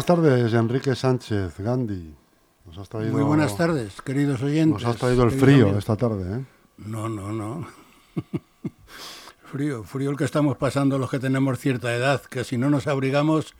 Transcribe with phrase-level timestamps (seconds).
[0.00, 2.14] Buenas tardes, Enrique Sánchez, Gandhi.
[2.64, 4.82] Nos has traído, muy buenas tardes, queridos oyentes.
[4.82, 6.44] Nos has traído el frío esta tarde, ¿eh?
[6.78, 7.68] No, no, no.
[9.52, 12.86] frío, frío el que estamos pasando los que tenemos cierta edad, que si no nos
[12.86, 13.54] abrigamos,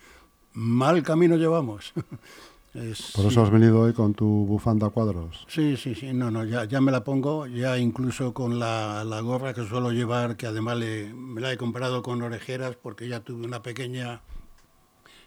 [0.54, 1.92] mal camino llevamos.
[2.72, 5.44] Por eso has venido hoy con tu bufanda cuadros.
[5.46, 9.20] Sí, sí, sí, no, no, ya, ya me la pongo, ya incluso con la, la
[9.20, 13.44] gorra que suelo llevar, que además me la he comprado con orejeras porque ya tuve
[13.44, 14.22] una pequeña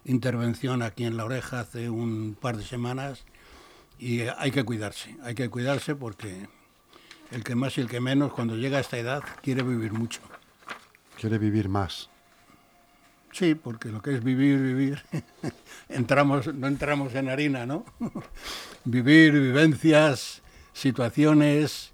[0.06, 3.24] intervención aquí en la oreja hace un par de semanas
[4.00, 6.48] y hay que cuidarse, hay que cuidarse porque
[7.32, 10.22] el que más y el que menos cuando llega a esta edad quiere vivir mucho.
[11.20, 12.10] Quiere vivir más.
[13.32, 15.02] Sí, porque lo que es vivir, vivir,
[15.90, 17.86] entramos, no entramos en harina, ¿no?
[18.86, 21.94] vivir, vivencias, situaciones,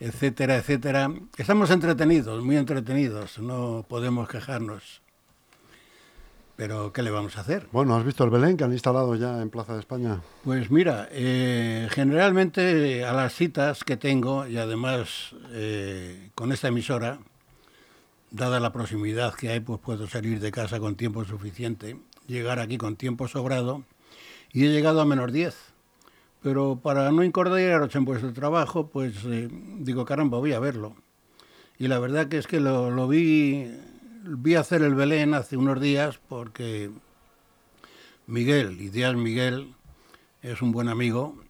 [0.00, 1.12] etcétera, etcétera.
[1.36, 5.01] Estamos entretenidos, muy entretenidos, no podemos quejarnos.
[6.62, 7.66] Pero, ¿qué le vamos a hacer?
[7.72, 10.20] Bueno, ¿has visto el Belén que han instalado ya en Plaza de España?
[10.44, 17.18] Pues mira, eh, generalmente a las citas que tengo, y además eh, con esta emisora,
[18.30, 21.96] dada la proximidad que hay, pues puedo salir de casa con tiempo suficiente,
[22.28, 23.82] llegar aquí con tiempo sobrado,
[24.52, 25.56] y he llegado a menos 10.
[26.44, 29.48] Pero para no incordiaros en vuestro trabajo, pues eh,
[29.80, 30.94] digo, caramba, voy a verlo.
[31.76, 33.68] Y la verdad que es que lo, lo vi,
[34.24, 36.90] vi hacer el Belén hace unos días porque
[38.26, 39.74] Miguel, Ideal Miguel,
[40.42, 41.42] es un buen amigo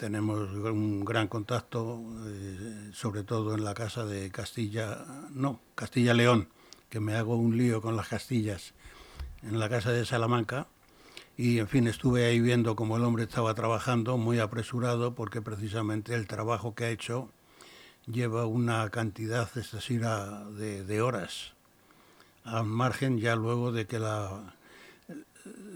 [0.00, 6.48] tenemos un gran contacto, eh, sobre todo en la casa de Castilla, no, Castilla-León,
[6.88, 8.72] que me hago un lío con las Castillas,
[9.42, 10.68] en la casa de Salamanca.
[11.36, 16.14] Y en fin, estuve ahí viendo cómo el hombre estaba trabajando, muy apresurado, porque precisamente
[16.14, 17.28] el trabajo que ha hecho
[18.06, 21.52] lleva una cantidad excesiva de, de horas,
[22.50, 24.54] al margen ya luego de que la,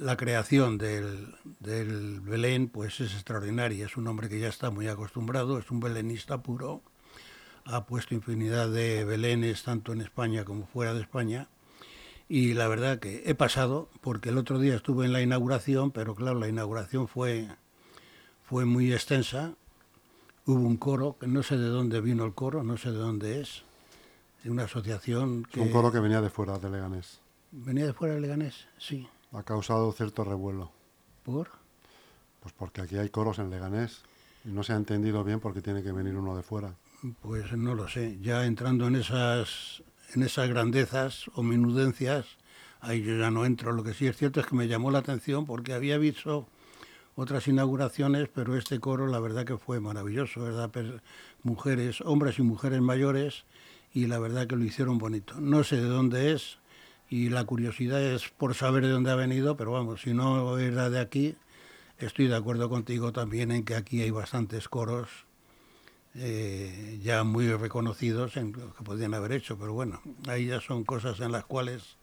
[0.01, 3.87] la creación del, del, Belén pues es extraordinaria.
[3.87, 6.83] Es un hombre que ya está muy acostumbrado, es un belenista puro.
[7.65, 11.49] Ha puesto infinidad de belenes tanto en España como fuera de España.
[12.29, 16.15] Y la verdad que he pasado, porque el otro día estuve en la inauguración, pero
[16.15, 17.49] claro, la inauguración fue,
[18.43, 19.55] fue muy extensa.
[20.47, 23.41] Hubo un coro, que no sé de dónde vino el coro, no sé de dónde
[23.41, 23.63] es.
[24.45, 25.59] De una asociación que...
[25.59, 27.21] un coro que venía de fuera de Leganés.
[27.51, 28.67] ¿Venía de fuera de Leganés?
[28.79, 30.71] Sí ha causado cierto revuelo.
[31.25, 31.49] ¿Por?
[32.41, 34.03] Pues porque aquí hay coros en Leganés
[34.45, 36.75] y no se ha entendido bien por qué tiene que venir uno de fuera.
[37.21, 38.19] Pues no lo sé.
[38.23, 39.83] Ya entrando en esas,
[40.15, 42.27] en esas grandezas o minudencias,
[42.81, 43.73] ahí yo ya no entro.
[43.73, 46.47] Lo que sí es cierto es que me llamó la atención porque había visto
[47.17, 50.71] otras inauguraciones, pero este coro la verdad que fue maravilloso, ¿verdad?
[51.43, 53.45] Mujeres, hombres y mujeres mayores,
[53.95, 55.41] y la verdad que lo hicieron bonito.
[55.41, 56.59] No sé de dónde es,
[57.09, 60.91] y la curiosidad es por saber de dónde ha venido, pero vamos, si no era
[60.91, 61.37] de aquí,
[61.99, 65.09] estoy de acuerdo contigo también en que aquí hay bastantes coros
[66.17, 70.85] eh, ya muy reconocidos en lo que podían haber hecho, pero bueno, ahí ya son
[70.85, 71.97] cosas en las cuales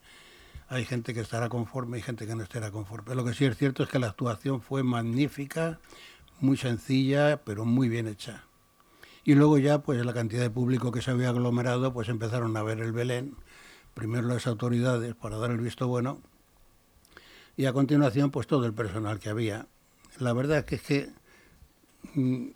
[0.68, 3.14] hay gente que estará conforme y gente que no estará conforme.
[3.14, 5.78] Lo que sí es cierto es que la actuación fue magnífica,
[6.40, 8.44] muy sencilla, pero muy bien hecha.
[9.24, 12.62] Y luego ya, pues la cantidad de público que se había aglomerado, pues empezaron a
[12.62, 13.36] ver el Belén
[13.94, 16.20] primero las autoridades para dar el visto bueno
[17.56, 19.66] y a continuación pues todo el personal que había.
[20.18, 21.10] La verdad que es que
[22.14, 22.48] mm,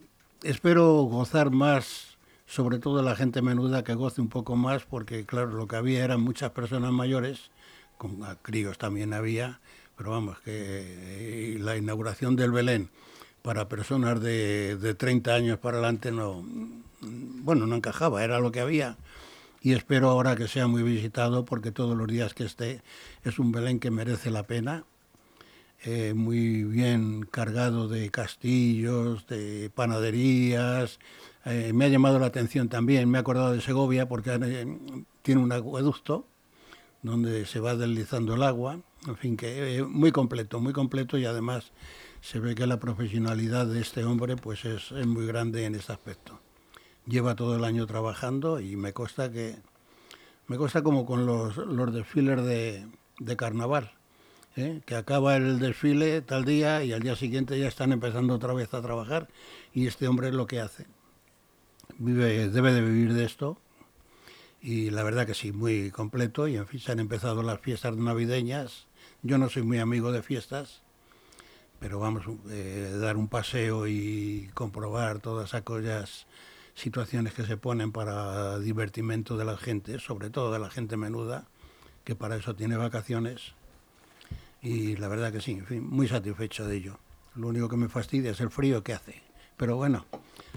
[0.43, 2.17] espero gozar más,
[2.47, 6.05] sobre todo la gente menuda que goce un poco más, porque claro, lo que había
[6.05, 7.51] eran muchas personas mayores,
[7.99, 9.61] con críos también había,
[9.97, 12.91] pero vamos, que eh, la inauguración del Belén
[13.47, 16.45] para personas de, de 30 años para adelante no,
[17.01, 18.97] bueno, no encajaba, era lo que había
[19.63, 22.83] y espero ahora que sea muy visitado porque todos los días que esté
[23.23, 24.85] es un Belén que merece la pena.
[25.85, 30.99] Eh, muy bien cargado de castillos, de panaderías.
[31.45, 34.67] Eh, me ha llamado la atención también, me he acordado de Segovia porque eh,
[35.23, 36.27] tiene un acueducto
[37.03, 38.81] donde se va deslizando el agua.
[39.07, 41.71] En fin, que muy completo, muy completo y además
[42.27, 45.93] se ve que la profesionalidad de este hombre pues es, es muy grande en este
[45.93, 46.41] aspecto
[47.07, 49.57] lleva todo el año trabajando y me consta que
[50.49, 52.87] me consta como con los, los desfiles de,
[53.19, 53.93] de carnaval,
[54.57, 54.81] ¿eh?
[54.87, 58.73] que acaba el desfile tal día y al día siguiente ya están empezando otra vez
[58.75, 59.29] a trabajar
[59.73, 60.87] y este hombre es lo que hace.
[61.99, 63.59] Vive, debe de vivir de esto
[64.61, 67.97] y la verdad que sí, muy completo y en fin se han empezado las fiestas
[67.97, 68.87] navideñas.
[69.23, 70.83] Yo no soy muy amigo de fiestas,
[71.79, 76.27] pero vamos, eh, dar un paseo y comprobar todas aquellas
[76.75, 81.45] situaciones que se ponen para divertimento de la gente, sobre todo de la gente menuda,
[82.05, 83.55] que para eso tiene vacaciones.
[84.63, 86.99] Y la verdad que sí, en fin, muy satisfecho de ello.
[87.35, 89.23] Lo único que me fastidia es el frío que hace.
[89.57, 90.05] Pero bueno,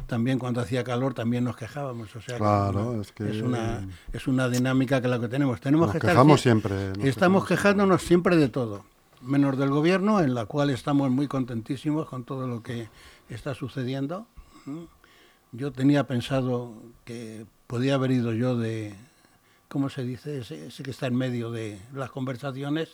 [0.07, 2.13] también cuando hacía calor también nos quejábamos.
[2.15, 5.61] O sea, claro, es, que es una es una dinámica que la que tenemos.
[5.61, 6.89] Tenemos nos que quejamos estar, siempre.
[6.97, 8.83] Nos estamos quejándonos siempre de todo,
[9.21, 12.89] menos del gobierno, en la cual estamos muy contentísimos con todo lo que
[13.29, 14.27] está sucediendo.
[15.51, 16.73] Yo tenía pensado
[17.05, 18.95] que podía haber ido yo de,
[19.67, 20.39] ¿cómo se dice?
[20.39, 22.89] Ese, ese que está en medio de las conversaciones,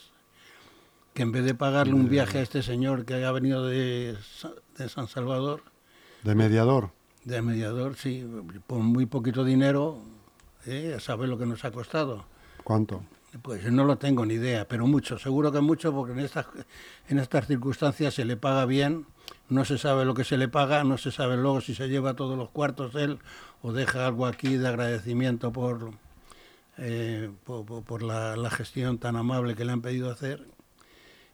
[1.14, 4.18] que en vez de pagarle un viaje a este señor que ha venido de,
[4.78, 5.62] de San Salvador,
[6.26, 6.90] ¿De mediador?
[7.24, 8.28] De mediador, sí,
[8.66, 10.00] por muy poquito dinero,
[10.66, 10.98] ¿eh?
[11.00, 12.26] saber lo que nos ha costado.
[12.64, 13.04] ¿Cuánto?
[13.42, 16.46] Pues no lo tengo ni idea, pero mucho, seguro que mucho, porque en estas,
[17.10, 19.06] en estas circunstancias se le paga bien,
[19.50, 22.16] no se sabe lo que se le paga, no se sabe luego si se lleva
[22.16, 23.20] todos los cuartos él
[23.62, 25.92] o deja algo aquí de agradecimiento por,
[26.78, 30.48] eh, por, la, la, gestión tan amable que le han pedido hacer.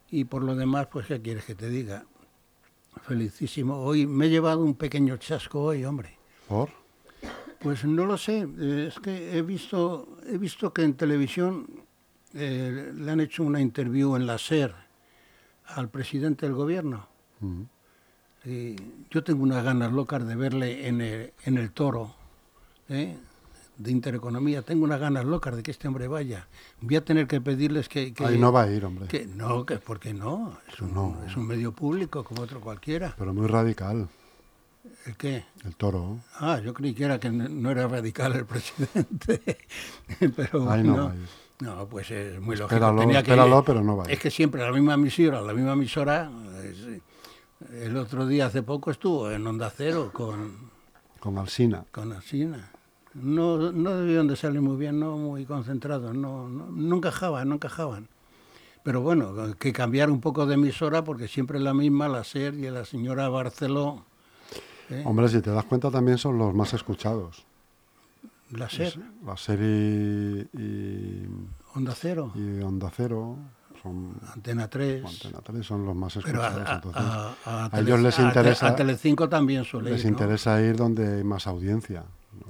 [0.10, 2.06] Y por lo demás, pues, ¿qué quieres que te diga?
[3.04, 3.78] Felicísimo.
[3.78, 6.18] Hoy me he llevado un pequeño chasco hoy, hombre.
[6.48, 6.70] ¿Por?
[7.60, 8.48] Pues no lo sé.
[8.88, 11.68] Es que he visto, he visto que en televisión
[12.34, 14.74] eh, le han hecho una interview en la SER
[15.68, 17.08] al presidente del gobierno.
[18.46, 18.76] Y
[19.10, 22.14] yo tengo unas ganas locas de verle en el, en el toro
[22.90, 23.16] ¿eh?
[23.78, 24.62] de Intereconomía.
[24.64, 26.48] Tengo unas ganas locas de que este hombre vaya.
[26.82, 28.14] Voy a tener que pedirles que...
[28.14, 29.08] que Ahí no va a ir, hombre.
[29.08, 30.58] Que no, que ¿por qué no?
[30.72, 31.18] Es un, No.
[31.28, 33.14] es un medio público como otro cualquiera.
[33.18, 34.08] Pero muy radical,
[35.06, 35.46] ¿El qué?
[35.64, 36.18] el toro.
[36.40, 39.58] Ah, yo creí que era que no no era radical el presidente.
[40.36, 41.28] Pero Ahí no no, va a ir.
[41.62, 42.76] No, pues es muy lógico.
[42.76, 44.14] Espéralo, Tenía que- espéralo, pero no va a ir.
[44.14, 46.30] Es que siempre la misma emisora, la misma emisora.
[47.72, 50.70] el otro día, hace poco, estuvo en Onda Cero con,
[51.20, 51.86] Con Alsina.
[51.92, 52.72] con Asina.
[53.14, 57.56] No, no debían de salir muy bien, no muy concentrados, no, no, no encajaban, no
[57.56, 58.08] encajaban.
[58.84, 62.56] Pero bueno, que cambiar un poco de emisora porque siempre es la misma, la SER
[62.56, 64.06] y la señora Barceló.
[64.90, 65.04] ¿eh?
[65.06, 67.46] Hombre, si te das cuenta, también son los más escuchados.
[68.52, 68.94] La SER,
[69.26, 71.26] La serie y,
[71.76, 73.38] Onda Cero, y Onda Cero
[73.82, 75.04] son, Antena 3.
[75.04, 76.76] o Antena 3 son los más Pero a, escuchados.
[76.76, 80.12] entonces, a- a a ellos les interesa- A, Telecinco también suele les ir, ¿no?
[80.12, 82.04] interesa ir donde hay más audiencia.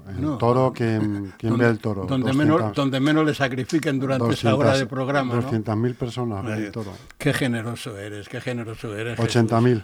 [0.10, 2.06] El No, toro, ¿quién, quién donde, ve el toro?
[2.06, 5.36] Donde 200, menos, donde menos le sacrifiquen durante esa hora de programa.
[5.36, 5.42] ¿no?
[5.44, 6.92] 200.000 personas ven el toro.
[7.18, 9.20] Qué generoso eres, qué generoso eres.
[9.20, 9.84] 80.000.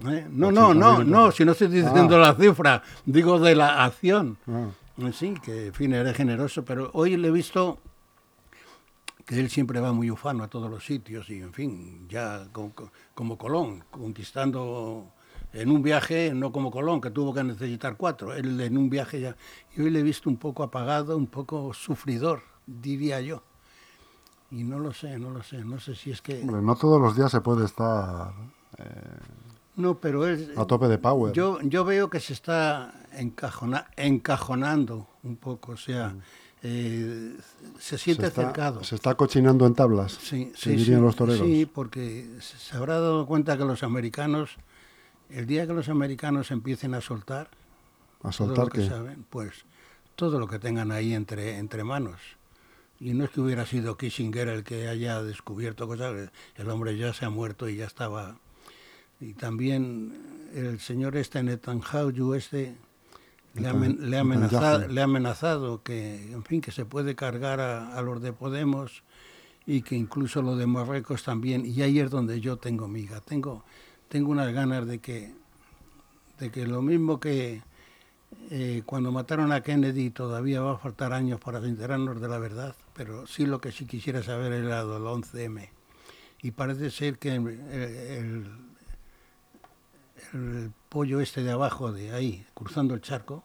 [0.00, 0.12] Jesús.
[0.12, 0.26] ¿Eh?
[0.30, 2.28] No, no, no, 80.000 no, si no estoy diciendo Ah.
[2.28, 4.36] la cifra, digo de la acción.
[4.48, 4.66] Ah,
[5.12, 7.78] Sí, que en fin, eres generoso, pero hoy le he visto
[9.24, 12.72] que él siempre va muy ufano a todos los sitios y, en fin, ya como,
[13.14, 15.12] como Colón, conquistando
[15.52, 19.20] en un viaje, no como Colón, que tuvo que necesitar cuatro, él en un viaje
[19.20, 19.36] ya.
[19.76, 23.42] Y hoy le he visto un poco apagado, un poco sufridor, diría yo.
[24.50, 26.42] Y no lo sé, no lo sé, no sé si es que...
[26.42, 28.34] hombre, no todos los días se puede estar
[29.76, 30.52] No, pero él...
[30.56, 31.32] a tope de power.
[31.32, 36.14] Yo, yo veo que se está encajona- encajonando un poco, o sea,
[36.62, 37.36] eh,
[37.78, 38.84] se siente se, está, cercado.
[38.84, 41.46] se está cochinando en tablas, Sí, sí, dirían sí, los toreros.
[41.46, 44.50] sí, porque se habrá dado cuenta que los americanos,
[45.30, 47.48] el día que los americanos empiecen a soltar,
[48.20, 49.64] a todo soltar lo que que saben, pues
[50.14, 52.20] todo lo que tengan ahí entre, entre manos.
[53.00, 57.12] Y no es que hubiera sido Kissinger el que haya descubierto cosas, el hombre ya
[57.12, 58.36] se ha muerto y ya estaba.
[59.20, 62.76] Y también el señor este Netanyahu este
[63.54, 67.14] le ha, amen- le ha amenazado, le ha amenazado que, en fin, que se puede
[67.14, 69.02] cargar a, a los de Podemos
[69.66, 71.64] y que incluso lo de Marruecos también.
[71.66, 73.20] Y ahí es donde yo tengo miga.
[73.20, 73.64] Tengo,
[74.08, 75.34] tengo unas ganas de que,
[76.38, 77.62] de que lo mismo que
[78.50, 82.74] eh, cuando mataron a Kennedy todavía va a faltar años para enterarnos de la verdad,
[82.94, 85.68] pero sí lo que sí quisiera saber era del 11M.
[86.42, 88.50] Y parece ser que el, el-
[90.32, 93.44] el pollo este de abajo, de ahí, cruzando el charco,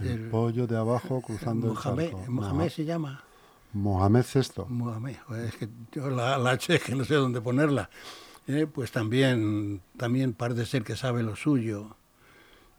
[0.00, 2.30] el, el- pollo de abajo cruzando Mohamed, el charco.
[2.32, 3.22] Mohamed se llama.
[3.72, 4.62] Mohamed VI.
[4.68, 7.90] Mohamed, es que yo la, la H es que no sé dónde ponerla.
[8.46, 11.94] Eh, pues también, también parece ser que sabe lo suyo.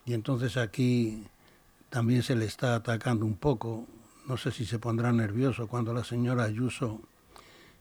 [0.06, 1.28] Y entonces aquí
[1.92, 3.86] también se le está atacando un poco.
[4.26, 7.02] No sé si se pondrá nervioso cuando la señora Ayuso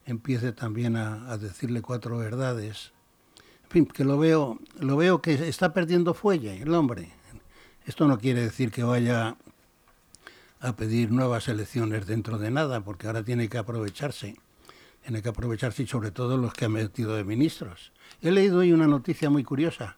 [0.04, 2.92] empiece también a, a decirle cuatro verdades.
[3.68, 7.12] Que lo veo, lo veo que está perdiendo fuelle el hombre.
[7.84, 9.36] Esto no quiere decir que vaya
[10.60, 14.36] a pedir nuevas elecciones dentro de nada, porque ahora tiene que aprovecharse.
[15.02, 17.92] Tiene que aprovecharse y sobre todo los que ha metido de ministros.
[18.22, 19.96] He leído hoy una noticia muy curiosa,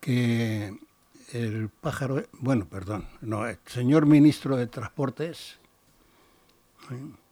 [0.00, 0.78] que
[1.32, 5.58] el pájaro, bueno, perdón, no, el señor ministro de Transportes,
[6.90, 7.25] ¿eh?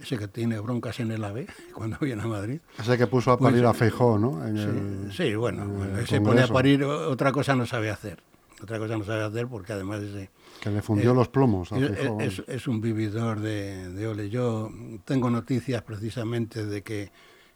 [0.00, 2.60] Ese que tiene broncas en el AVE cuando viene a Madrid.
[2.78, 4.46] Ese que puso a Pues, parir a Feijó, ¿no?
[4.46, 7.90] En Sí, el- sí, bueno, en el ese pone a parir, otra cosa no sabe
[7.90, 8.22] hacer.
[8.62, 10.30] Otra cosa no sabe hacer porque además ese,
[10.62, 12.48] Que le fundió eh, los plomos a es, Feijóo, es- vamos.
[12.48, 14.30] es un vividor de, de ole.
[14.30, 14.70] Yo
[15.04, 17.10] tengo noticias precisamente de que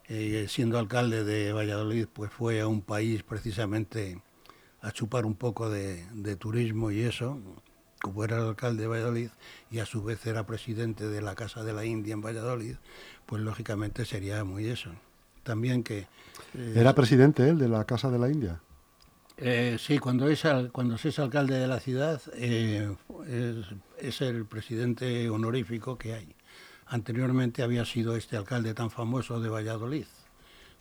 [0.09, 4.21] eh, siendo alcalde de Valladolid, pues fue a un país precisamente
[4.83, 7.39] a chupar un poco de, de turismo y eso,
[8.01, 9.31] como era el alcalde de Valladolid
[9.71, 12.77] y a su vez era presidente de la Casa de la India en Valladolid,
[13.27, 14.91] pues lógicamente sería muy eso.
[15.43, 16.07] También que...
[16.55, 18.61] eh, ¿Era presidente él de la Casa de la India?
[19.37, 22.95] eh, sí, cuando es, al- cuando se es alcalde de la ciudad eh,
[23.27, 23.67] es,
[23.99, 26.35] es el presidente honorífico que hay.
[26.87, 30.07] Anteriormente había sido este alcalde tan famoso de Valladolid,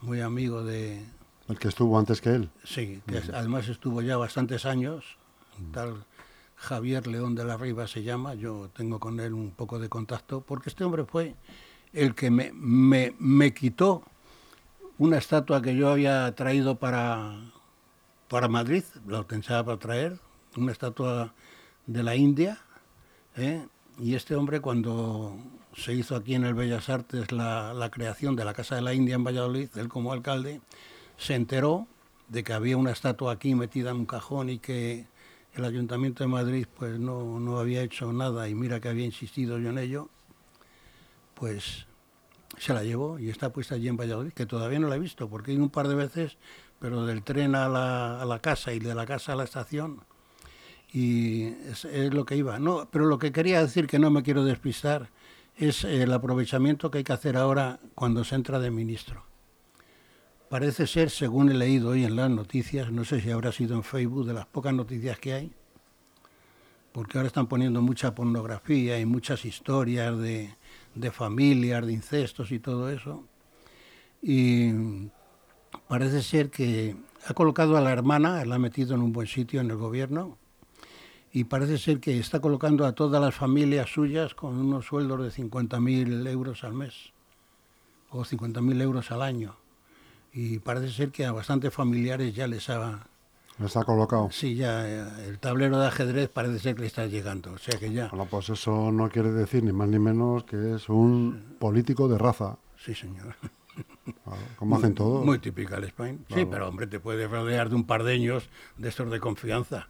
[0.01, 1.05] muy amigo de...
[1.47, 2.49] El que estuvo antes que él.
[2.63, 5.17] Sí, que además estuvo ya bastantes años,
[5.71, 6.03] tal
[6.59, 10.41] Javier León de la Riva se llama, yo tengo con él un poco de contacto,
[10.41, 11.35] porque este hombre fue
[11.93, 14.03] el que me, me, me quitó
[14.97, 17.39] una estatua que yo había traído para,
[18.27, 20.19] para Madrid, la pensaba para traer,
[20.57, 21.33] una estatua
[21.87, 22.59] de la India,
[23.37, 23.65] ¿eh?
[23.97, 25.37] y este hombre cuando
[25.77, 28.93] se hizo aquí en el Bellas Artes la, la creación de la Casa de la
[28.93, 30.59] India en Valladolid, él como alcalde,
[31.15, 31.87] se enteró
[32.27, 35.07] de que había una estatua aquí metida en un cajón y que
[35.55, 39.59] el Ayuntamiento de Madrid pues no, no había hecho nada y mira que había insistido
[39.59, 40.09] yo en ello,
[41.33, 41.87] pues
[42.57, 45.29] se la llevó y está puesta allí en Valladolid, que todavía no la he visto,
[45.29, 46.37] porque he ido un par de veces,
[46.79, 50.01] pero del tren a la, a la casa y de la casa a la estación,
[50.91, 52.59] y es, lo que iba.
[52.59, 55.09] No, pero lo que quería decir, que no me quiero despistar,
[55.55, 59.23] es el aprovechamiento que hay que hacer ahora cuando se entra de ministro.
[60.49, 63.83] Parece ser, según he leído hoy en las noticias, no sé si habrá sido en
[63.83, 65.51] Facebook, de las pocas noticias que hay,
[66.91, 70.55] porque ahora están poniendo mucha pornografía y muchas historias de,
[70.95, 73.23] de familias, de incestos y todo eso.
[74.23, 74.71] Y
[75.87, 76.95] parece ser que
[77.27, 80.35] ha colocado a la hermana, la ha metido en un buen sitio en el gobierno,
[81.31, 85.43] y parece ser que está colocando a todas las familias suyas con unos sueldos de
[85.43, 87.13] 50.000 euros al mes,
[88.09, 89.58] o 50.000 euros al año.
[90.33, 93.07] Y parece ser que a bastantes familiares ya les ha...
[93.63, 94.29] Está colocado.
[94.31, 97.77] Sí, ya eh, el tablero de ajedrez parece ser que le está llegando, o sea
[97.77, 98.07] que ya...
[98.07, 102.17] Bueno, pues eso no quiere decir ni más ni menos que es un político de
[102.17, 102.57] raza.
[102.77, 103.35] Sí, señor.
[104.23, 105.25] Claro, como hacen todos.
[105.25, 106.19] Muy típica Spain.
[106.29, 106.49] Sí, Claro.
[106.49, 109.89] pero hombre, te puedes rodear de un par de años de estos de confianza.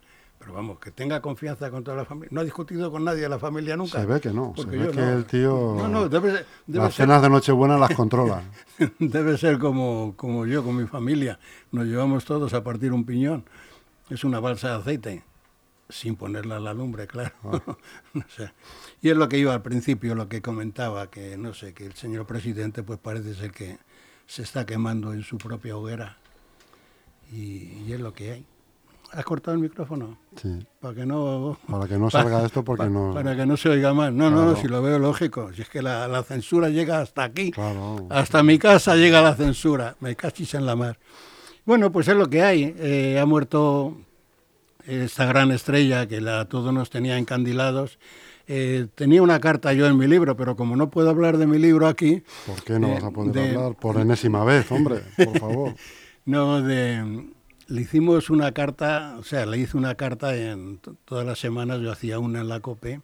[0.50, 2.30] Pero vamos, que tenga confianza con toda la familia.
[2.32, 4.00] No ha discutido con nadie de la familia nunca.
[4.00, 4.54] Se ve que no.
[4.56, 5.10] Se Porque ve yo que no.
[5.12, 8.42] el tío No, no, debe, ser- debe las ser, cenas de Nochebuena las controla.
[9.00, 11.40] debe ser como, como yo con mi familia.
[11.72, 13.46] Nos llevamos todos a partir un piñón.
[14.10, 15.24] Es una balsa de aceite,
[15.88, 17.32] sin ponerla a la lumbre, claro.
[18.16, 18.52] No sé.
[19.04, 21.94] Y es lo que iba al principio, lo que comentaba, que no sé, que el
[21.94, 23.78] señor presidente pues parece ser que
[24.26, 26.18] se está quemando en su propia hoguera.
[27.32, 28.46] Y, y es lo que hay.
[29.14, 30.18] ¿Has cortado el micrófono?
[30.42, 30.60] Sí.
[30.80, 31.58] Para que no...
[31.70, 33.14] Para que no salga esto porque no...
[33.14, 34.14] Para que no se oiga más.
[34.14, 34.56] No, no, Claro.
[34.62, 35.52] si lo veo lógico.
[35.54, 37.52] Si es que la, la censura llega hasta aquí.
[37.52, 38.08] Claro.
[38.10, 39.96] Hasta mi casa llega la censura.
[40.00, 40.98] Me cachis en la mar.
[41.66, 42.76] Bueno, pues es lo que hay.
[42.78, 43.98] Eh, ha muerto
[44.86, 48.00] esta gran estrella que la, todos nos tenía encandilados.
[48.48, 51.60] Eh, tenía una carta yo en mi libro, pero como no puedo hablar de mi
[51.60, 55.02] libro aquí, ¿Por qué no vas a poder de- hablar por enésima vez, hombre?
[55.24, 55.76] Por favor.
[56.26, 57.28] no de
[57.70, 61.92] le hicimos una carta, o sea, le hice una carta en todas las semanas, yo
[61.92, 63.02] hacía una en la COPE,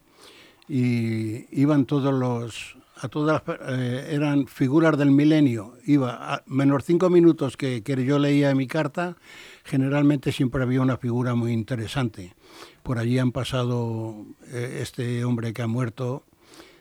[0.67, 7.11] y iban todos los, a todas eh, eran figuras del milenio, iba a menos cinco
[7.11, 9.17] minutos que, yo leía mi carta,
[9.63, 12.33] generalmente siempre había una figura muy interesante.
[12.81, 16.23] Por allí han pasado eh, este hombre que ha muerto,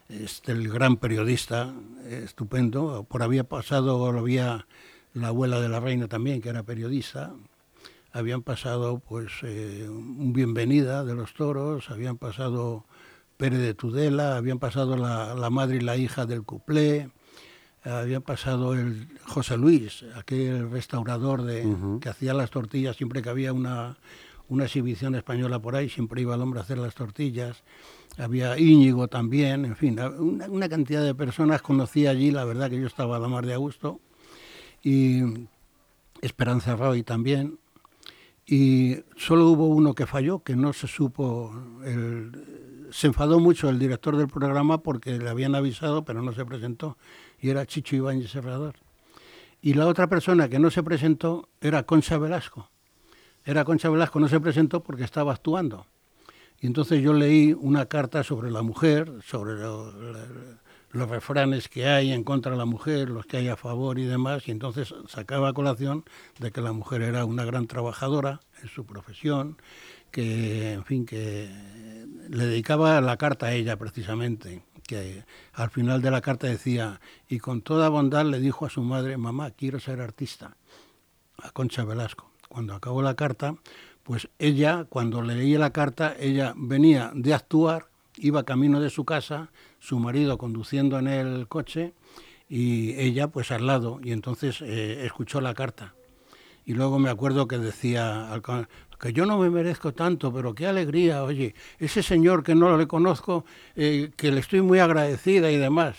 [0.09, 1.75] este, el gran periodista,
[2.09, 4.67] estupendo, por había pasado, había
[5.12, 7.35] la abuela de la reina también, que era periodista,
[8.14, 12.87] habían pasado pues eh, un bienvenida de los toros, habían pasado
[13.37, 17.11] Pérez de Tudela, habían pasado la, la madre y la hija del cuplé,
[17.83, 21.66] habían pasado el José Luis, aquel restaurador de,
[22.00, 23.99] que hacía las tortillas siempre que había una,
[24.49, 27.64] una exhibición española por ahí, siempre iba el hombre a hacer las tortillas.
[28.16, 32.80] Había Íñigo también, en fin, una, una cantidad de personas conocí allí, la verdad que
[32.80, 33.99] yo estaba a la mar de a gusto.
[34.85, 35.49] Y
[36.23, 37.59] Esperanza Roy también.
[38.46, 41.52] Y solo hubo uno que falló, que no se supo.
[41.84, 46.44] el- se enfadó mucho el director del programa porque le habían avisado, pero no se
[46.44, 46.96] presentó.
[47.40, 48.76] Y era Chicho Ibáñez Serrador.
[49.60, 52.70] Y la otra persona que no se presentó era Concha Velasco.
[53.44, 55.86] Era Concha Velasco, no se presentó porque estaba actuando.
[56.60, 60.26] Y entonces yo leí una carta sobre la mujer, sobre lo- la-
[60.94, 64.04] los refranes que hay en contra de la mujer, los que hay a favor y
[64.04, 66.04] demás, y entonces sacaba colación
[66.38, 69.58] de que la mujer era una gran trabajadora en su profesión,
[70.12, 71.50] que, en fin, que
[72.28, 77.40] le dedicaba la carta a ella precisamente, que al final de la carta decía, y
[77.40, 80.56] con toda bondad le dijo a su madre, mamá, quiero ser artista,
[81.42, 82.30] a Concha Velasco.
[82.48, 83.56] Cuando acabó la carta,
[84.04, 89.04] pues ella, cuando le leía la carta, ella venía de actuar, iba camino de su
[89.04, 91.94] casa, su marido conduciendo en el coche
[92.49, 95.94] y ella pues al lado, y entonces eh, escuchó la carta.
[96.66, 98.30] Y luego me acuerdo que decía,
[98.99, 102.87] que yo no me merezco tanto, pero qué alegría, oye, ese señor que no le
[102.87, 103.44] conozco,
[103.76, 105.97] eh, que le estoy muy agradecida y demás.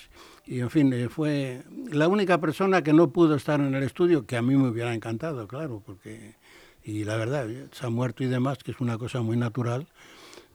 [0.48, 4.26] Y en fin, eh, fue la única persona que no pudo estar en el estudio,
[4.26, 6.36] que a mí me hubiera encantado, claro, porque,
[6.84, 9.88] y la verdad, se ha muerto y demás, que es una cosa muy natural,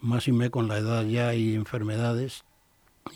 [0.00, 2.44] más y me con la edad ya y enfermedades,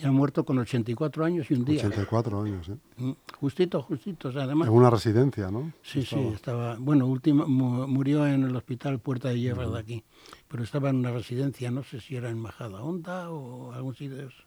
[0.01, 1.81] y ha muerto con 84 años y un día.
[1.87, 2.77] 84 años, ¿eh?
[2.97, 4.69] Mm, justito, justito, o sea, además.
[4.69, 5.73] En una residencia, ¿no?
[5.83, 6.77] Sí, sí, estaba.
[6.79, 10.05] Bueno, último, murió en el hospital Puerta de Hierro de aquí,
[10.49, 14.17] pero estaba en una residencia, no sé si era en Majada Honda o algún sitio
[14.17, 14.47] de esos.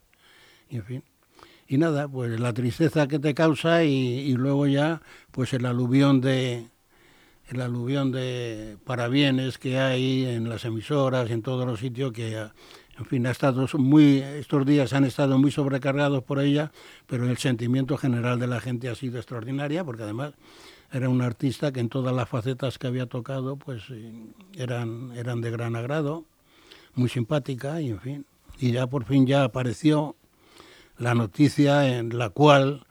[0.70, 1.03] Y en fin.
[1.67, 5.01] Y nada, pues la tristeza que te causa y, y luego ya,
[5.32, 6.67] pues el aluvión de,
[7.50, 12.38] el aluvión de parabienes que hay en las emisoras, en todos los sitios que
[12.98, 16.72] en fin, ha estado muy, estos días han estado muy sobrecargados por ella,
[17.06, 20.34] pero el sentimiento general de la gente ha sido extraordinaria, porque además
[20.92, 24.12] era una artista que en todas las facetas que había tocado, pues eh,
[24.56, 26.25] eran, eran de gran agrado,
[26.96, 28.25] muy simpática y en fin.
[28.60, 30.16] Y ya por fin ya apareció
[30.98, 32.87] la noticia en la cual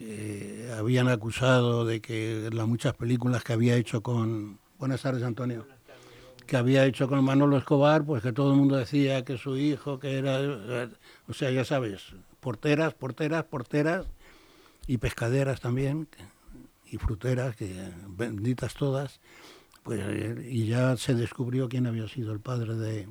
[0.00, 4.58] eh, habían acusado de que las muchas películas que había hecho con...
[4.78, 5.66] Buenas tardes, Antonio
[6.50, 10.00] que había hecho con Manolo Escobar, pues que todo el mundo decía que su hijo,
[10.00, 10.40] que era,
[11.28, 12.02] o sea, ya sabes,
[12.40, 14.06] porteras, porteras, porteras
[14.88, 16.08] y pescaderas también,
[16.90, 17.72] y fruteras, que
[18.08, 19.20] benditas todas,
[19.84, 20.00] pues
[20.44, 23.06] y ya se descubrió quién había sido el padre de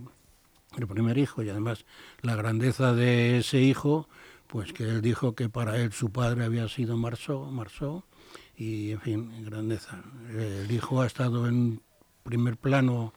[0.77, 1.85] el primer hijo y además
[2.21, 4.09] la grandeza de ese hijo,
[4.49, 8.03] pues que él dijo que para él su padre había sido Marceau, Marceau
[8.57, 10.03] y en fin, grandeza.
[10.35, 11.81] El hijo ha estado en
[12.23, 13.13] primer plano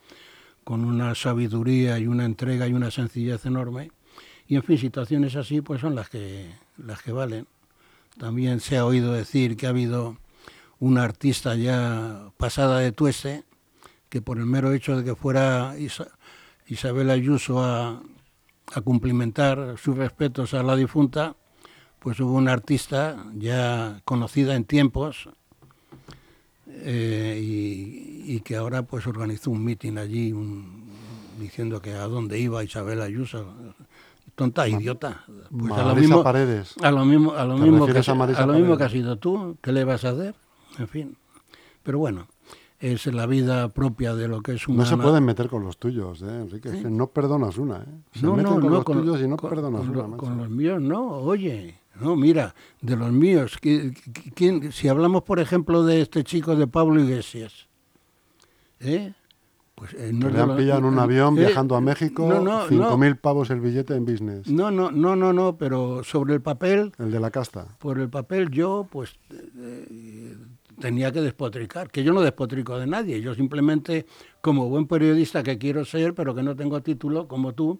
[0.62, 3.90] con una sabiduría y una entrega y una sencillez enorme.
[4.46, 7.46] Y en fin, situaciones así pues son las que, las que valen.
[8.18, 10.18] También se ha oído decir que ha habido
[10.80, 13.44] una artista ya pasada de tueste,
[14.10, 15.76] que por el mero hecho de que fuera
[16.66, 18.02] Isabel Ayuso a,
[18.74, 21.36] a cumplimentar sus respetos a la difunta,
[21.98, 25.28] pues hubo una artista ya conocida en tiempos,
[26.66, 30.34] eh, y, que ahora pues organizó un mitin allí
[31.38, 33.54] diciendo que a dónde iba Isabel Ayuso
[34.34, 35.24] tonta idiota.
[35.50, 36.74] Pues a lo mismo Paredes.
[36.82, 39.70] a lo mismo a lo mismo que, a, lo mismo que has sido tú qué
[39.70, 40.34] le vas a hacer
[40.78, 41.16] en fin.
[41.82, 42.26] Pero bueno
[42.82, 44.78] es la vida propia de lo que es una...
[44.78, 46.68] No se pueden meter con los tuyos, ¿eh, Enrique?
[46.68, 48.02] Es que no perdonas una, ¿eh?
[48.12, 50.16] Se no, meten no, con no, los tuyos y no perdonas una.
[50.16, 51.78] con los míos no, oye.
[52.00, 57.00] No, mira, de los míos, ¿quién, si hablamos, por ejemplo, de este chico de Pablo
[57.00, 57.68] Iglesias,
[58.80, 59.12] ¿eh?
[59.74, 63.20] Pues, eh, no le han pillado en un avión eh, viajando a México, no, 5.000
[63.20, 64.48] pavos el billete en business.
[64.48, 66.92] No, no, no, no, no, pero sobre el papel...
[66.98, 67.76] El de la casta.
[67.78, 70.36] Por el papel yo, pues, eh,
[70.82, 74.04] tenía que despotricar, que yo no despotrico de nadie, yo simplemente,
[74.40, 77.78] como buen periodista que quiero ser, pero que no tengo título, como tú,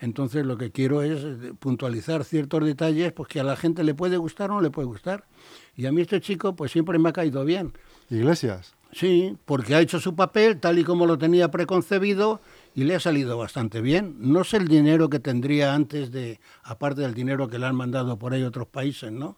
[0.00, 3.94] entonces lo que quiero es eh, puntualizar ciertos detalles pues que a la gente le
[3.94, 5.26] puede gustar o no le puede gustar.
[5.76, 7.72] Y a mí este chico pues siempre me ha caído bien.
[8.10, 8.74] Iglesias.
[8.92, 12.40] Sí, porque ha hecho su papel tal y como lo tenía preconcebido
[12.74, 14.16] y le ha salido bastante bien.
[14.18, 18.18] No sé el dinero que tendría antes de, aparte del dinero que le han mandado
[18.18, 19.36] por ahí otros países, ¿no?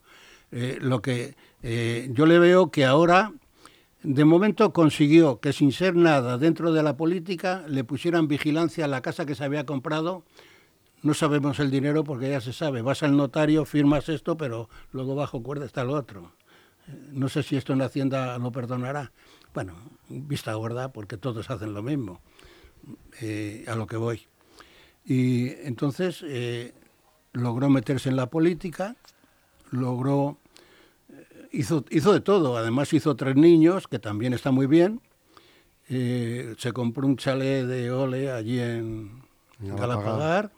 [0.53, 3.33] Eh, lo que eh, yo le veo que ahora,
[4.03, 8.89] de momento consiguió que sin ser nada dentro de la política le pusieran vigilancia a
[8.89, 10.25] la casa que se había comprado
[11.03, 15.17] no sabemos el dinero porque ya se sabe, vas al notario, firmas esto, pero luego
[15.17, 16.33] bajo cuerda está lo otro.
[17.11, 19.11] No sé si esto en la Hacienda lo perdonará.
[19.53, 19.75] Bueno,
[20.09, 22.21] vista gorda, porque todos hacen lo mismo,
[23.21, 24.27] eh, a lo que voy.
[25.05, 26.73] Y entonces eh,
[27.33, 28.95] logró meterse en la política,
[29.73, 30.42] logró, eh,
[31.53, 35.01] hizo, hizo de todo, además hizo tres niños, que también está muy bien.
[35.89, 39.23] se compró un chalet de ole allí en
[39.59, 40.51] Galapagar.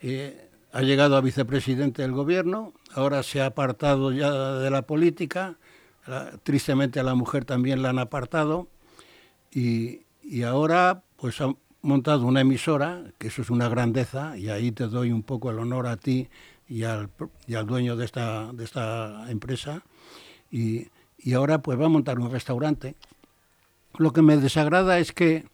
[0.00, 5.56] eh, ha llegado a vicepresidente del gobierno, ahora se ha apartado ya de la política,
[6.42, 8.68] tristemente a la mujer también la han apartado,
[9.50, 10.02] y,
[10.42, 11.38] ahora pues
[11.80, 15.58] montado una emisora, que eso es una grandeza, y ahí te doy un poco el
[15.58, 16.28] honor a ti
[16.68, 17.08] y al,
[17.46, 19.82] y al dueño de esta, de esta empresa,
[20.50, 22.94] y, y ahora pues va a montar un restaurante.
[23.98, 25.44] Lo que me desagrada es que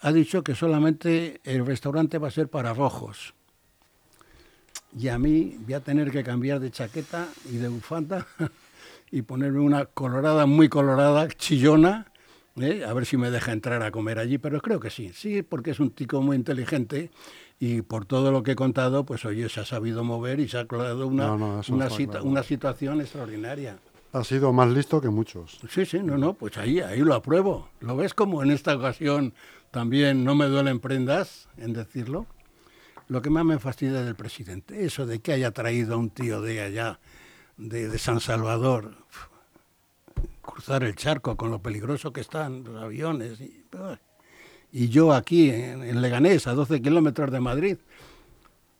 [0.00, 3.34] ha dicho que solamente el restaurante va a ser para rojos.
[4.96, 8.26] Y a mí voy a tener que cambiar de chaqueta y de bufanda
[9.10, 12.06] y ponerme una colorada, muy colorada, chillona,
[12.56, 12.84] ¿eh?
[12.86, 15.72] a ver si me deja entrar a comer allí, pero creo que sí, sí, porque
[15.72, 17.10] es un tico muy inteligente
[17.60, 20.58] y por todo lo que he contado, pues oye, se ha sabido mover y se
[20.58, 21.62] ha creado una, una,
[22.22, 23.78] una situación extraordinaria.
[24.12, 25.60] Ha sido más listo que muchos.
[25.68, 27.68] Sí, sí, no, no, pues ahí, ahí lo apruebo.
[27.80, 29.34] ¿Lo ves como en esta ocasión
[29.70, 32.26] también no me duelen prendas en decirlo?
[33.08, 36.40] Lo que más me fastidia del presidente, eso de que haya traído a un tío
[36.40, 37.00] de allá,
[37.58, 38.96] de, San Salvador,
[40.42, 43.40] cruzar el charco con lo peligroso que están los aviones.
[44.72, 47.78] Y, yo aquí en, Leganés, a 12 kilómetros de Madrid,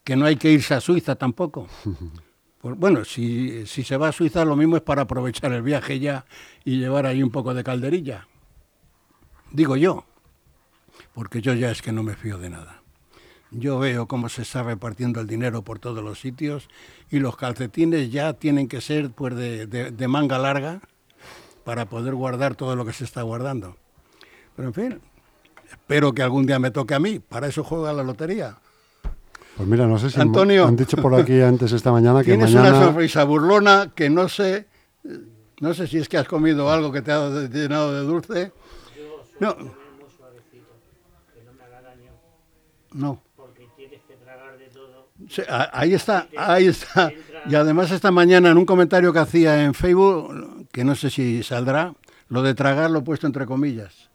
[0.04, 1.66] que no hay que irse a Suiza tampoco.
[2.76, 6.24] Bueno, si, si se va a Suiza lo mismo es para aprovechar el viaje ya
[6.64, 8.26] y llevar ahí un poco de calderilla.
[9.50, 10.04] Digo yo,
[11.14, 12.82] porque yo ya es que no me fío de nada.
[13.50, 16.68] Yo veo cómo se está repartiendo el dinero por todos los sitios
[17.10, 20.80] y los calcetines ya tienen que ser pues, de, de, manga larga
[21.64, 23.76] para poder guardar todo lo que se está guardando.
[24.54, 25.00] Pero en fin,
[25.70, 27.20] espero que algún día me toque a mí.
[27.20, 28.58] Para eso juega la lotería.
[29.58, 32.54] Pues mira, no sé si Antonio, han dicho por aquí antes esta mañana que tienes
[32.54, 34.68] una sonrisa burlona que no sé,
[35.60, 38.52] no sé si es que has comido algo que te ha llenado de dulce.
[39.40, 39.56] No.
[42.92, 43.20] No.
[45.72, 47.10] ahí está, ahí está.
[47.48, 51.42] Y además esta mañana en un comentario que hacía en Facebook, que no sé si
[51.42, 51.94] saldrá,
[52.28, 54.07] lo de tragar lo he puesto entre comillas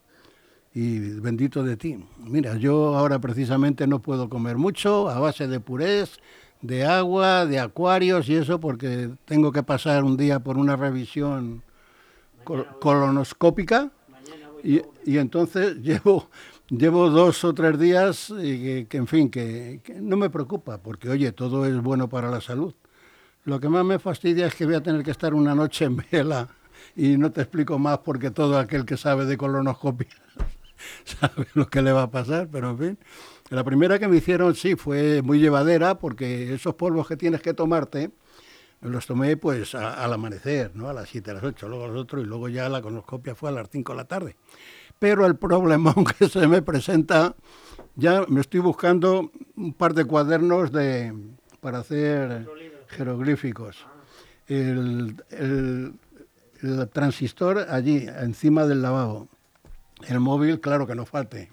[0.73, 2.03] y bendito de ti.
[2.19, 6.19] Mira, yo ahora precisamente no puedo comer mucho a base de purés,
[6.61, 11.61] de agua, de acuarios y eso porque tengo que pasar un día por una revisión
[12.79, 13.91] colonoscópica
[14.63, 16.29] y, y, entonces llevo
[16.69, 21.09] llevo dos o tres días y que, en fin, que, que, no me preocupa porque
[21.09, 22.73] oye, todo es bueno para la salud.
[23.45, 25.97] Lo que más me fastidia es que voy a tener que estar una noche en
[26.11, 26.47] vela
[26.95, 30.09] y no te explico más porque todo aquel que sabe de colonoscopia
[31.05, 32.99] sabe lo que le va a pasar, pero en fin.
[33.49, 37.53] La primera que me hicieron sí fue muy llevadera porque esos polvos que tienes que
[37.53, 38.11] tomarte
[38.81, 40.89] los tomé pues al amanecer, ¿no?
[40.89, 43.49] A las 7, a las 8, luego los otros y luego ya la conoscopia fue
[43.49, 44.35] a las 5 de la tarde.
[44.99, 47.35] Pero el problema que se me presenta,
[47.95, 51.13] ya me estoy buscando un par de cuadernos de,
[51.61, 52.47] para hacer
[52.87, 53.85] jeroglíficos.
[54.47, 55.93] el, el
[56.91, 59.27] transistor allí, encima del lavabo.
[60.09, 61.49] El móvil, claro que no falte.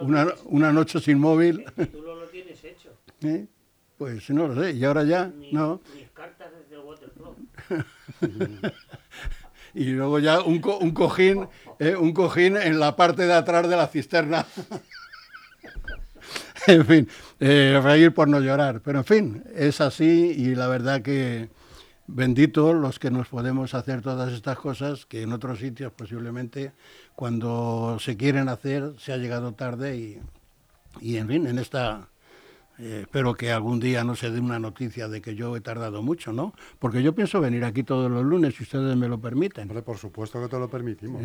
[0.00, 1.64] Una, una, noche sin móvil.
[1.76, 2.90] El título lo tienes hecho.
[3.22, 3.46] ¿Eh?
[3.98, 5.80] Pues no lo sé, y ahora ya, no.
[5.94, 6.76] Mis cartas desde
[9.74, 13.68] y luego ya un, co un cojín, eh, un cojín en la parte de atrás
[13.68, 14.46] de la cisterna.
[16.66, 17.08] en fin,
[17.40, 18.80] eh, reír por no llorar.
[18.84, 21.48] Pero en fin, es así y la verdad que
[22.08, 26.72] bendito los que nos podemos hacer todas estas cosas que en otros sitios posiblemente
[27.14, 30.20] cuando se quieren hacer se ha llegado tarde y,
[31.00, 32.08] y en fin, en esta...
[32.78, 36.02] Eh, espero que algún día no se dé una noticia de que yo he tardado
[36.02, 36.52] mucho, ¿no?
[36.78, 39.62] Porque yo pienso venir aquí todos los lunes, si ustedes me lo permiten.
[39.68, 41.22] Hombre, por supuesto que te lo permitimos.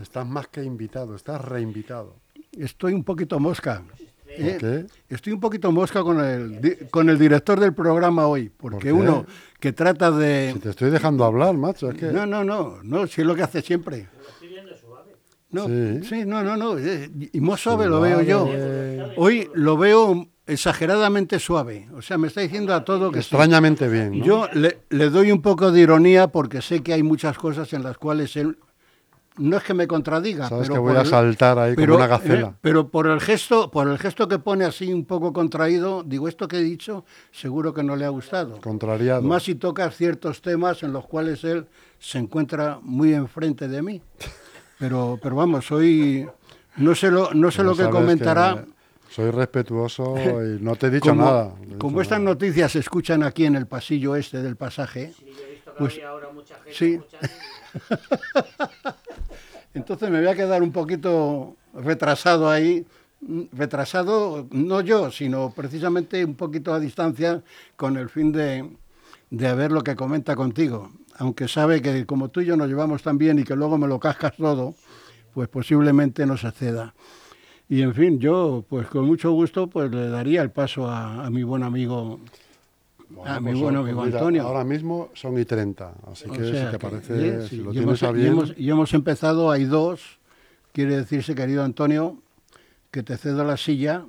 [0.00, 2.16] Estás más que invitado, estás reinvitado.
[2.50, 3.84] Estoy un poquito mosca.
[4.38, 4.86] ¿Eh?
[5.08, 9.26] Estoy un poquito mosca con el, con el director del programa hoy, porque uno
[9.60, 10.52] que trata de...
[10.54, 12.06] Si te estoy dejando hablar, macho, es que...
[12.06, 14.08] No, no, no, no, si es lo que hace siempre.
[15.50, 16.24] No, sí.
[16.24, 18.48] no, no, no, eh, y más suave lo veo yo.
[19.16, 23.18] Hoy lo veo exageradamente suave, o sea, me está diciendo a todo que...
[23.18, 24.22] Extrañamente bien.
[24.22, 27.82] Yo le, le doy un poco de ironía porque sé que hay muchas cosas en
[27.82, 28.56] las cuales él
[29.38, 32.48] no es que me contradiga, Sabes pero que voy a saltar ahí como una gacela.
[32.48, 36.28] Eh, pero por el gesto, por el gesto que pone así un poco contraído, digo
[36.28, 38.60] esto que he dicho, seguro que no le ha gustado.
[38.60, 39.22] Contrariado.
[39.22, 41.66] Más si tocas ciertos temas en los cuales él
[41.98, 44.02] se encuentra muy enfrente de mí.
[44.78, 46.26] Pero, pero vamos, soy
[46.76, 48.64] no sé lo, no sé lo que comentará.
[49.10, 51.54] soy respetuoso y no te he dicho nada.
[51.78, 55.12] como estas noticias se escuchan aquí en el pasillo este del pasaje.
[55.18, 57.00] Sí, he visto que pues, ahora mucha gente sí.
[59.74, 62.86] Entonces me voy a quedar un poquito retrasado ahí,
[63.52, 67.42] retrasado no yo, sino precisamente un poquito a distancia
[67.76, 68.68] con el fin de,
[69.30, 70.90] de ver lo que comenta contigo.
[71.16, 73.86] Aunque sabe que como tú y yo nos llevamos tan bien y que luego me
[73.88, 74.74] lo cascas todo,
[75.32, 76.94] pues posiblemente no se ceda.
[77.68, 81.30] Y en fin, yo pues con mucho gusto pues le daría el paso a, a
[81.30, 82.20] mi buen amigo,
[83.14, 84.42] Bueno, a mi pues, buen pues amigo mira, Antonio.
[84.42, 87.56] Ahora mismo son y 30, así O que sea si te que, parece, si sí,
[87.62, 90.18] lo y tienes hemos, a y bien, hemos- y hemos empezado, hay dos,
[90.72, 92.18] quiere decirse, querido Antonio,
[92.90, 94.04] que te cedo la silla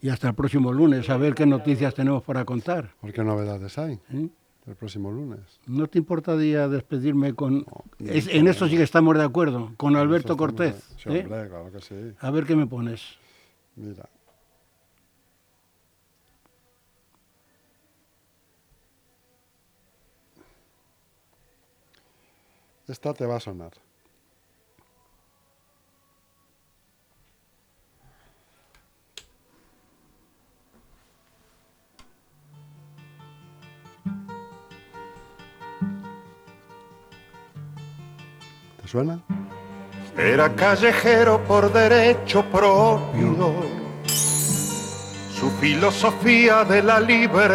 [0.00, 2.92] y hasta el próximo lunes, a ver qué noticias tenemos para contar.
[3.00, 4.28] ¿por qué novedades hay ¿eh?
[4.66, 5.40] el próximo lunes?
[5.66, 7.64] ¿No te importaría despedirme con...
[7.98, 10.74] no es- me en esto sí que estamos de acuerdo, con Alberto estamos- Cortés.
[10.98, 11.20] Sí, ¿eh?
[11.22, 11.94] hombre, claro que sí.
[12.20, 13.02] A ver qué me pones.
[13.76, 14.08] Mira.
[22.88, 23.72] Esta te va a sonar.
[38.80, 39.20] ¿Te suena?
[40.16, 43.64] Era callejero por derecho propio.
[44.06, 47.48] Su filosofía de la libre